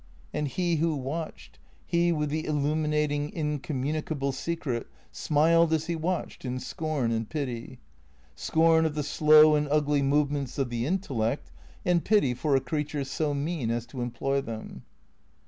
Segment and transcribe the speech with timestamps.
[0.33, 6.43] And he who watched, he with the illuminating, incommuni cable secret, smiled as he watched,
[6.43, 7.77] in scorn and pity.
[8.33, 11.51] Scorn of the slow and ugly movements of the intellect,
[11.85, 14.85] and pity for a creature so mean as to employ them.